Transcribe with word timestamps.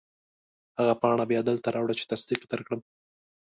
هغه 0.79 0.93
پاڼه 1.01 1.25
بیا 1.31 1.41
دلته 1.49 1.67
راوړه 1.75 1.93
چې 1.99 2.09
تصدیق 2.11 2.41
درکړم. 2.51 2.81